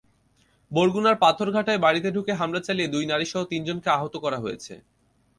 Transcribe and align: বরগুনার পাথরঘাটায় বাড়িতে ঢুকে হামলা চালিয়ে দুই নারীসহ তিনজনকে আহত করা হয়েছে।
বরগুনার 0.71 1.15
পাথরঘাটায় 1.15 1.83
বাড়িতে 1.85 2.09
ঢুকে 2.11 2.33
হামলা 2.33 2.61
চালিয়ে 2.67 2.91
দুই 2.93 3.05
নারীসহ 3.05 3.41
তিনজনকে 3.43 3.89
আহত 3.89 4.13
করা 4.23 4.37
হয়েছে। 4.43 4.73